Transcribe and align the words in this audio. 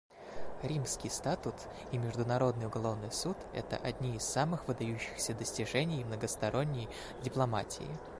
Римский 0.63 1.11
статут 1.11 1.53
и 1.91 1.99
Международный 1.99 2.65
уголовный 2.65 3.11
суд— 3.11 3.37
это 3.53 3.77
одни 3.77 4.15
из 4.15 4.23
самых 4.23 4.67
выдающихся 4.67 5.35
достижений 5.35 6.03
многосторонней 6.03 6.89
дипломатии. 7.21 7.85